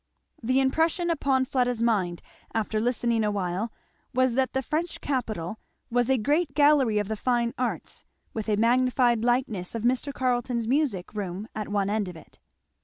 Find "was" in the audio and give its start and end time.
4.15-4.33, 5.91-6.09